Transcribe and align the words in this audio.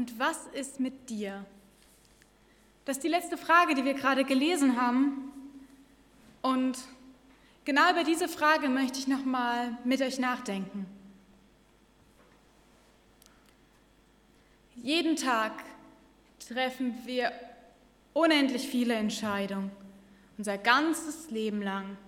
Und 0.00 0.18
was 0.18 0.46
ist 0.54 0.80
mit 0.80 1.10
dir? 1.10 1.44
Das 2.86 2.96
ist 2.96 3.02
die 3.02 3.08
letzte 3.08 3.36
Frage, 3.36 3.74
die 3.74 3.84
wir 3.84 3.92
gerade 3.92 4.24
gelesen 4.24 4.80
haben. 4.80 5.30
Und 6.40 6.78
genau 7.66 7.90
über 7.90 8.02
diese 8.02 8.26
Frage 8.26 8.70
möchte 8.70 8.98
ich 8.98 9.08
nochmal 9.08 9.76
mit 9.84 10.00
euch 10.00 10.18
nachdenken. 10.18 10.86
Jeden 14.76 15.16
Tag 15.16 15.52
treffen 16.48 16.94
wir 17.04 17.30
unendlich 18.14 18.66
viele 18.66 18.94
Entscheidungen, 18.94 19.70
unser 20.38 20.56
ganzes 20.56 21.30
Leben 21.30 21.60
lang. 21.60 21.98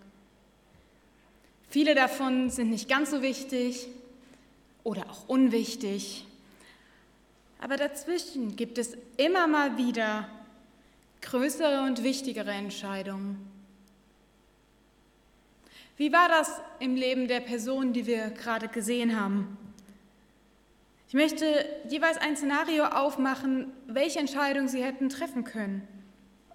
Viele 1.69 1.95
davon 1.95 2.49
sind 2.49 2.71
nicht 2.71 2.89
ganz 2.89 3.11
so 3.11 3.21
wichtig 3.21 3.87
oder 4.83 5.11
auch 5.11 5.29
unwichtig. 5.29 6.25
Aber 7.63 7.77
dazwischen 7.77 8.57
gibt 8.57 8.77
es 8.77 8.96
immer 9.17 9.46
mal 9.46 9.79
wieder 9.79 10.29
größere 11.21 11.82
und 11.82 12.03
wichtigere 12.03 12.50
Entscheidungen. 12.50 13.39
Wie 15.96 16.13
war 16.13 16.29
das 16.29 16.61
im 16.81 16.96
Leben 16.96 17.29
der 17.29 17.39
Person, 17.39 17.93
die 17.93 18.05
wir 18.05 18.31
gerade 18.31 18.67
gesehen 18.67 19.19
haben? 19.19 19.57
Ich 21.07 21.14
möchte 21.14 21.64
jeweils 21.89 22.17
ein 22.17 22.36
Szenario 22.36 22.85
aufmachen, 22.85 23.72
welche 23.86 24.19
Entscheidungen 24.19 24.67
Sie 24.67 24.83
hätten 24.83 25.08
treffen 25.08 25.44
können 25.44 25.86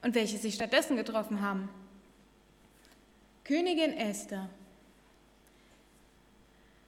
und 0.01 0.13
welche 0.13 0.37
Sie 0.37 0.51
stattdessen 0.51 0.97
getroffen 0.97 1.41
haben. 1.41 1.69
Königin 3.45 3.93
Esther. 3.93 4.49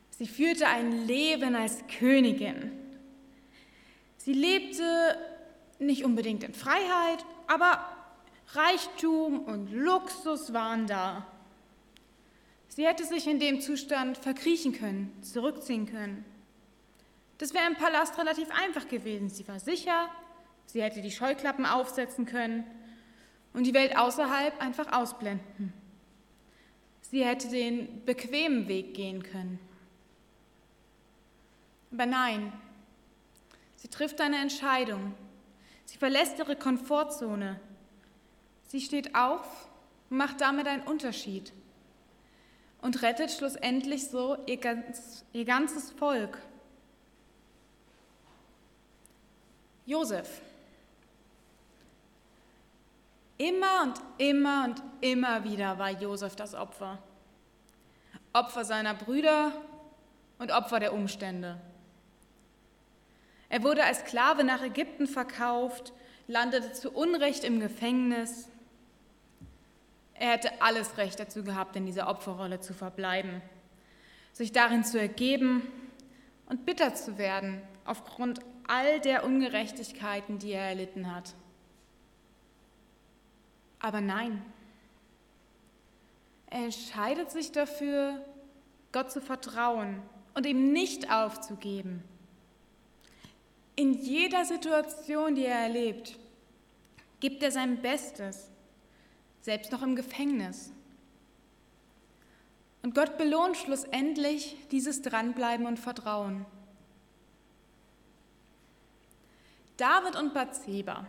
Sie 0.10 0.28
führte 0.28 0.68
ein 0.68 1.08
Leben 1.08 1.56
als 1.56 1.78
Königin. 1.88 2.89
Sie 4.20 4.34
lebte 4.34 5.18
nicht 5.80 6.04
unbedingt 6.04 6.44
in 6.44 6.54
Freiheit, 6.54 7.26
aber 7.48 7.80
Reichtum 8.50 9.40
und 9.46 9.72
Luxus 9.72 10.52
waren 10.52 10.88
da. 10.88 11.26
Sie 12.68 12.86
hätte 12.86 13.06
sich 13.06 13.28
in 13.28 13.40
dem 13.40 13.62
Zustand 13.62 14.18
verkriechen 14.18 14.74
können, 14.74 15.18
zurückziehen 15.24 15.86
können. 15.86 16.26
Das 17.38 17.54
wäre 17.54 17.66
im 17.66 17.76
Palast 17.76 18.18
relativ 18.18 18.50
einfach 18.52 18.90
gewesen. 18.90 19.30
Sie 19.30 19.48
war 19.48 19.60
sicher, 19.60 20.10
sie 20.66 20.84
hätte 20.84 21.02
die 21.02 21.12
Scheuklappen 21.12 21.66
aufsetzen 21.66 22.26
können 22.26 22.66
und 23.54 23.66
die 23.66 23.74
Welt 23.74 23.98
außerhalb 23.98 24.62
einfach 24.62 24.92
ausblenden. 24.92 25.72
Sie 27.02 27.24
hätte 27.24 27.48
den 27.48 28.04
bequemen 28.04 28.68
Weg 28.68 28.94
gehen 28.96 29.24
können. 29.24 29.60
Aber 31.92 32.06
nein, 32.06 32.52
sie 33.80 33.88
trifft 33.88 34.22
eine 34.22 34.38
Entscheidung. 34.38 35.14
Sie 35.86 35.98
verlässt 35.98 36.38
ihre 36.38 36.56
Komfortzone. 36.56 37.60
Sie 38.68 38.82
steht 38.82 39.16
auf 39.16 39.68
und 40.10 40.18
macht 40.18 40.42
damit 40.42 40.68
einen 40.68 40.84
Unterschied 40.84 41.52
und 42.82 43.02
rettet 43.02 43.32
schlussendlich 43.32 44.08
so 44.08 44.38
ihr, 44.46 44.58
ganz, 44.58 45.26
ihr 45.34 45.46
ganzes 45.46 45.92
Volk. 45.92 46.38
Josef. 49.86 50.42
Immer 53.38 53.84
und 53.84 54.02
immer 54.18 54.66
und 54.66 54.84
immer 55.02 55.44
wieder 55.44 55.80
war 55.80 55.90
Josef 55.90 56.36
das 56.36 56.54
Opfer. 56.54 57.00
Opfer 58.34 58.66
seiner 58.66 58.94
Brüder 58.94 59.54
und 60.38 60.52
Opfer 60.52 60.80
der 60.80 60.94
Umstände. 60.94 61.60
Er 63.50 63.64
wurde 63.64 63.84
als 63.84 64.00
Sklave 64.02 64.44
nach 64.44 64.62
Ägypten 64.62 65.08
verkauft, 65.08 65.92
landete 66.28 66.72
zu 66.72 66.92
Unrecht 66.92 67.44
im 67.44 67.60
Gefängnis. 67.60 68.48
Er 70.14 70.34
hätte 70.34 70.62
alles 70.62 70.98
Recht 70.98 71.20
dazu 71.20 71.44
gehabt, 71.44 71.76
in 71.76 71.88
dieser 71.88 72.08
Opferrolle 72.08 72.60
zu 72.60 72.74
verbleiben, 72.74 73.42
sich 74.34 74.52
darin 74.52 74.84
zu 74.84 75.00
ergeben 75.00 75.64
und 76.46 76.66
bitter 76.66 76.94
zu 76.94 77.18
werden 77.18 77.62
aufgrund 77.86 78.40
all 78.68 79.00
der 79.00 79.24
Ungerechtigkeiten, 79.24 80.38
die 80.38 80.52
er 80.52 80.70
erlitten 80.70 81.14
hat. 81.14 81.34
Aber 83.80 84.02
nein, 84.02 84.44
er 86.48 86.66
entscheidet 86.66 87.32
sich 87.32 87.52
dafür, 87.52 88.24
Gott 88.92 89.12
zu 89.12 89.22
vertrauen 89.22 90.02
und 90.34 90.46
ihm 90.46 90.72
nicht 90.72 91.12
aufzugeben. 91.12 92.04
In 93.80 93.94
jeder 93.94 94.44
Situation, 94.44 95.36
die 95.36 95.46
er 95.46 95.60
erlebt, 95.60 96.20
gibt 97.22 97.42
er 97.42 97.50
sein 97.50 97.82
Bestes, 97.82 98.50
selbst 99.40 99.72
noch 99.72 99.82
im 99.82 99.96
Gefängnis. 99.96 100.74
Und 102.82 102.94
Gott 102.94 103.18
belohnt 103.18 103.56
schlussendlich 103.56 104.58
dieses 104.70 105.02
Dranbleiben 105.02 105.66
und 105.66 105.80
Vertrauen. 105.80 106.46
David 109.78 110.18
und 110.18 110.34
Bathseba. 110.34 111.08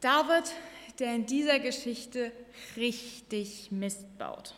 David, 0.00 0.52
der 0.98 1.14
in 1.14 1.26
dieser 1.26 1.60
Geschichte 1.60 2.32
richtig 2.76 3.70
Mist 3.70 4.18
baut. 4.18 4.56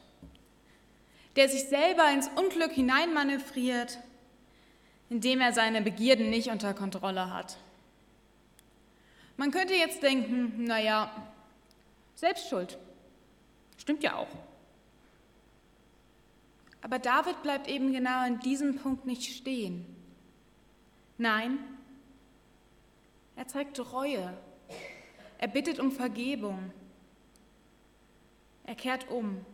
Der 1.37 1.51
sich 1.51 1.65
selber 1.65 2.11
ins 2.11 2.31
Unglück 2.37 2.73
hineinmanövriert, 2.73 3.99
indem 5.09 5.41
er 5.41 5.53
seine 5.53 5.83
Begierden 5.83 6.31
nicht 6.31 6.51
unter 6.51 6.75
Kontrolle 6.75 7.33
hat. 7.33 7.57
Man 9.37 9.51
könnte 9.51 9.75
jetzt 9.75 10.03
denken, 10.03 10.65
naja, 10.65 11.11
Selbstschuld. 12.15 12.79
Stimmt 13.77 14.03
ja 14.03 14.17
auch. 14.17 14.29
Aber 16.81 16.99
David 16.99 17.43
bleibt 17.43 17.69
eben 17.69 17.93
genau 17.93 18.25
an 18.25 18.41
diesem 18.41 18.77
Punkt 18.77 19.07
nicht 19.07 19.37
stehen. 19.37 19.85
Nein, 21.19 21.59
er 23.37 23.47
zeigt 23.47 23.79
Reue. 23.93 24.33
Er 25.39 25.49
bittet 25.49 25.79
um 25.79 25.93
Vergebung. 25.93 26.73
Er 28.65 28.75
kehrt 28.75 29.11
um. 29.11 29.45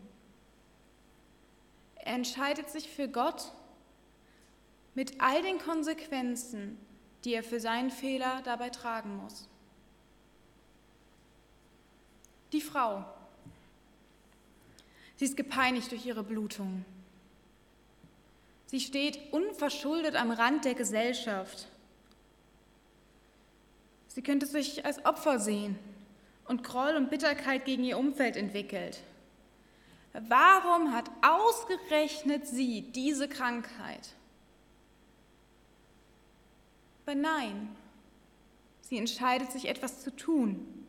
Er 1.97 2.15
entscheidet 2.15 2.71
sich 2.71 2.89
für 2.89 3.09
Gott 3.09 3.53
mit 4.95 5.21
all 5.21 5.43
den 5.43 5.59
Konsequenzen, 5.59 6.79
die 7.25 7.35
er 7.35 7.43
für 7.43 7.61
seinen 7.61 7.91
Fehler 7.91 8.43
dabei 8.45 8.71
tragen 8.71 9.17
muss. 9.17 9.49
Die 12.53 12.61
Frau. 12.61 13.05
Sie 15.17 15.25
ist 15.25 15.37
gepeinigt 15.37 15.91
durch 15.91 16.05
ihre 16.05 16.25
Blutung. 16.25 16.85
Sie 18.67 18.81
steht 18.81 19.33
unverschuldet 19.33 20.17
am 20.17 20.31
Rand 20.31 20.65
der 20.65 20.75
Gesellschaft. 20.75 21.69
Sie 24.09 24.23
könnte 24.23 24.47
sich 24.47 24.85
als 24.85 25.05
Opfer 25.05 25.39
sehen 25.39 25.79
und 26.47 26.65
Groll 26.65 26.97
und 26.97 27.09
Bitterkeit 27.09 27.65
gegen 27.65 27.85
ihr 27.85 27.99
Umfeld 27.99 28.37
entwickelt. 28.37 29.01
Warum 30.13 30.93
hat 30.93 31.11
ausgerechnet 31.23 32.47
sie 32.47 32.83
diese 32.93 33.29
Krankheit? 33.29 34.15
Aber 37.05 37.15
nein, 37.15 37.75
sie 38.83 38.99
entscheidet 38.99 39.53
sich 39.53 39.69
etwas 39.69 40.03
zu 40.03 40.15
tun. 40.15 40.87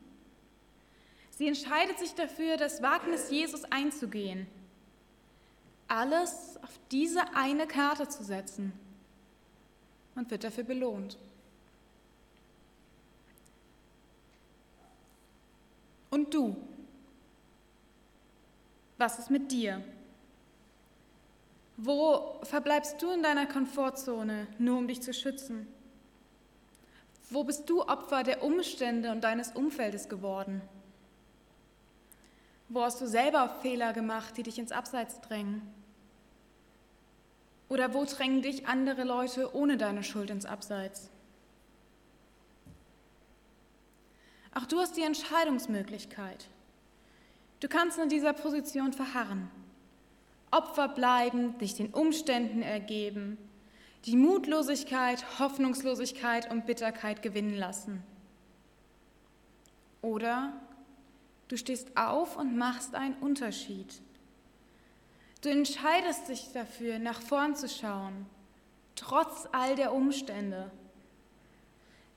Sie 1.31 1.47
entscheidet 1.47 1.97
sich 1.99 2.13
dafür, 2.13 2.57
das 2.57 2.81
Wagnis 2.81 3.31
Jesus 3.31 3.63
einzugehen 3.65 4.47
alles 5.93 6.57
auf 6.63 6.79
diese 6.91 7.21
eine 7.35 7.67
Karte 7.67 8.07
zu 8.07 8.23
setzen 8.23 8.73
und 10.15 10.29
wird 10.31 10.43
dafür 10.43 10.63
belohnt. 10.63 11.17
Und 16.09 16.33
du? 16.33 16.55
Was 18.97 19.19
ist 19.19 19.29
mit 19.29 19.51
dir? 19.51 19.83
Wo 21.77 22.39
verbleibst 22.43 23.01
du 23.01 23.11
in 23.11 23.23
deiner 23.23 23.47
Komfortzone, 23.47 24.47
nur 24.57 24.77
um 24.77 24.87
dich 24.87 25.01
zu 25.01 25.13
schützen? 25.13 25.67
Wo 27.33 27.43
bist 27.43 27.67
du 27.67 27.81
Opfer 27.81 28.21
der 28.21 28.43
Umstände 28.43 29.11
und 29.11 29.23
deines 29.23 29.53
Umfeldes 29.53 30.07
geworden? 30.07 30.61
Wo 32.69 32.83
hast 32.83 33.01
du 33.01 33.07
selber 33.07 33.49
Fehler 33.63 33.91
gemacht, 33.91 34.37
die 34.37 34.43
dich 34.43 34.59
ins 34.59 34.71
Abseits 34.71 35.19
drängen? 35.21 35.63
Oder 37.69 37.95
wo 37.95 38.05
drängen 38.05 38.43
dich 38.43 38.67
andere 38.67 39.03
Leute 39.03 39.55
ohne 39.55 39.77
deine 39.77 40.03
Schuld 40.03 40.29
ins 40.29 40.45
Abseits? 40.45 41.09
Auch 44.53 44.67
du 44.67 44.77
hast 44.77 44.95
die 44.95 45.01
Entscheidungsmöglichkeit. 45.01 46.45
Du 47.61 47.67
kannst 47.67 47.97
in 47.97 48.09
dieser 48.09 48.33
Position 48.33 48.93
verharren, 48.93 49.49
Opfer 50.51 50.87
bleiben, 50.87 51.57
dich 51.57 51.73
den 51.73 51.91
Umständen 51.91 52.61
ergeben, 52.61 53.39
die 54.05 54.17
Mutlosigkeit, 54.17 55.39
Hoffnungslosigkeit 55.39 56.51
und 56.51 56.65
Bitterkeit 56.65 57.21
gewinnen 57.21 57.55
lassen. 57.55 58.03
Oder 60.01 60.51
du 61.47 61.55
stehst 61.55 61.95
auf 61.95 62.35
und 62.35 62.57
machst 62.57 62.95
einen 62.95 63.15
Unterschied. 63.15 64.01
Du 65.41 65.49
entscheidest 65.49 66.27
dich 66.27 66.51
dafür, 66.53 66.99
nach 66.99 67.21
vorn 67.21 67.55
zu 67.55 67.69
schauen, 67.69 68.25
trotz 68.95 69.47
all 69.53 69.75
der 69.75 69.93
Umstände. 69.93 70.69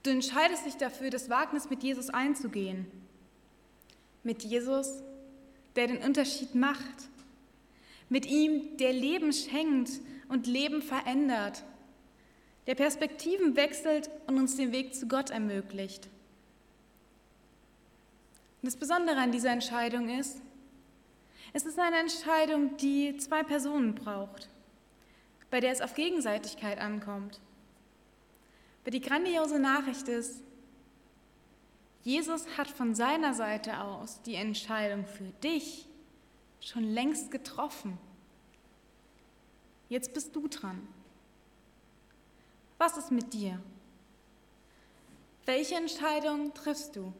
Du 0.02 0.10
entscheidest 0.10 0.66
dich 0.66 0.76
dafür, 0.76 1.10
das 1.10 1.30
Wagnis 1.30 1.70
mit 1.70 1.82
Jesus 1.82 2.10
einzugehen. 2.10 2.86
Mit 4.24 4.42
Jesus, 4.42 5.02
der 5.76 5.86
den 5.86 5.98
Unterschied 5.98 6.54
macht. 6.54 7.08
Mit 8.08 8.26
ihm, 8.26 8.76
der 8.76 8.92
Leben 8.92 9.32
schenkt 9.32 9.90
und 10.28 10.46
Leben 10.46 10.82
verändert. 10.82 11.64
Der 12.66 12.74
Perspektiven 12.74 13.56
wechselt 13.56 14.10
und 14.26 14.38
uns 14.38 14.56
den 14.56 14.72
Weg 14.72 14.94
zu 14.94 15.06
Gott 15.06 15.30
ermöglicht. 15.30 16.08
Und 18.62 18.66
das 18.72 18.76
Besondere 18.76 19.18
an 19.18 19.30
dieser 19.30 19.50
Entscheidung 19.50 20.08
ist, 20.08 20.40
es 21.52 21.64
ist 21.64 21.78
eine 21.78 21.98
Entscheidung, 21.98 22.76
die 22.76 23.16
zwei 23.16 23.42
Personen 23.42 23.94
braucht, 23.94 24.48
bei 25.50 25.60
der 25.60 25.72
es 25.72 25.80
auf 25.80 25.94
Gegenseitigkeit 25.94 26.78
ankommt. 26.78 27.40
Aber 28.82 28.90
die 28.90 29.00
grandiose 29.00 29.58
Nachricht 29.58 30.08
ist, 30.08 30.42
Jesus 32.02 32.46
hat 32.56 32.68
von 32.68 32.94
seiner 32.94 33.34
Seite 33.34 33.80
aus 33.80 34.22
die 34.22 34.34
Entscheidung 34.34 35.06
für 35.06 35.24
dich 35.42 35.88
schon 36.60 36.84
längst 36.84 37.30
getroffen. 37.30 37.98
Jetzt 39.88 40.14
bist 40.14 40.36
du 40.36 40.46
dran. 40.46 40.86
Was 42.78 42.96
ist 42.96 43.10
mit 43.10 43.32
dir? 43.32 43.60
Welche 45.46 45.76
Entscheidung 45.76 46.52
triffst 46.52 46.96
du? 46.96 47.12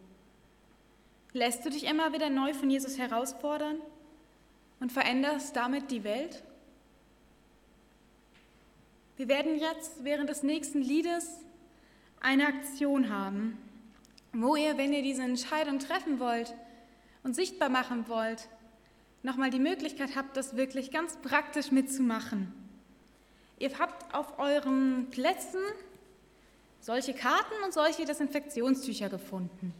Lässt 1.33 1.65
du 1.65 1.71
dich 1.71 1.85
immer 1.85 2.13
wieder 2.13 2.29
neu 2.29 2.53
von 2.55 2.69
Jesus 2.71 2.99
herausfordern 2.99 3.81
und 4.81 4.93
veränderst 4.93 5.57
damit 5.57 5.91
die 5.91 6.05
Welt? 6.05 6.43
Wir 9.17 9.29
werden 9.29 9.59
jetzt 9.59 10.05
während 10.05 10.29
des 10.29 10.43
nächsten 10.43 10.83
Liedes 10.83 11.41
eine 12.21 12.47
Aktion 12.47 13.09
haben, 13.09 13.57
wo 14.33 14.57
ihr, 14.57 14.77
wenn 14.77 14.93
ihr 14.93 15.03
diese 15.03 15.23
Entscheidung 15.23 15.79
treffen 15.79 16.21
wollt 16.21 16.55
und 17.23 17.35
sichtbar 17.35 17.71
machen 17.71 18.09
wollt, 18.09 18.49
nochmal 19.23 19.51
die 19.51 19.59
Möglichkeit 19.59 20.17
habt, 20.17 20.37
das 20.37 20.57
wirklich 20.57 20.91
ganz 20.91 21.17
praktisch 21.17 21.71
mitzumachen. 21.71 22.66
Ihr 23.59 23.79
habt 23.79 24.15
auf 24.15 24.39
euren 24.39 25.09
Plätzen 25.11 25.61
solche 26.81 27.15
Karten 27.15 27.55
und 27.65 27.73
solche 27.73 28.05
Desinfektionstücher 28.05 29.09
gefunden. 29.09 29.73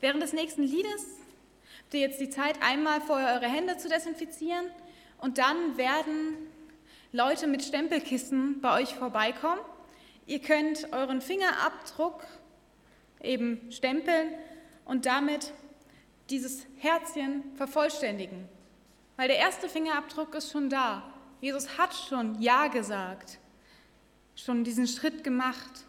Während 0.00 0.22
des 0.22 0.32
nächsten 0.32 0.62
Liedes 0.62 1.06
habt 1.82 1.94
ihr 1.94 2.00
jetzt 2.00 2.20
die 2.20 2.30
Zeit, 2.30 2.60
einmal 2.62 3.00
vorher 3.02 3.34
eure 3.34 3.46
Hände 3.46 3.76
zu 3.76 3.88
desinfizieren 3.88 4.66
und 5.18 5.38
dann 5.38 5.76
werden 5.76 6.38
Leute 7.12 7.46
mit 7.46 7.62
Stempelkissen 7.62 8.60
bei 8.62 8.80
euch 8.80 8.94
vorbeikommen. 8.94 9.60
Ihr 10.26 10.40
könnt 10.40 10.92
euren 10.92 11.20
Fingerabdruck 11.20 12.24
eben 13.20 13.70
stempeln 13.70 14.30
und 14.86 15.04
damit 15.04 15.52
dieses 16.30 16.66
Herzchen 16.78 17.44
vervollständigen. 17.54 18.48
Weil 19.16 19.28
der 19.28 19.38
erste 19.38 19.68
Fingerabdruck 19.68 20.34
ist 20.34 20.50
schon 20.50 20.70
da. 20.70 21.11
Jesus 21.42 21.76
hat 21.76 21.92
schon 21.92 22.40
Ja 22.40 22.68
gesagt, 22.68 23.38
schon 24.36 24.62
diesen 24.62 24.86
Schritt 24.86 25.24
gemacht. 25.24 25.84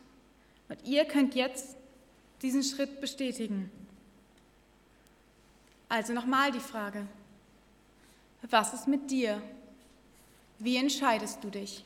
Und 0.68 0.84
ihr 0.84 1.06
könnt 1.06 1.36
jetzt 1.36 1.78
diesen 2.42 2.64
Schritt 2.64 3.00
bestätigen. 3.00 3.72
Also 5.88 6.12
nochmal 6.12 6.52
die 6.52 6.60
Frage, 6.60 7.06
was 8.50 8.74
ist 8.74 8.88
mit 8.88 9.12
dir? 9.12 9.44
Wie 10.58 10.76
entscheidest 10.78 11.44
du 11.44 11.52
dich? 11.52 11.86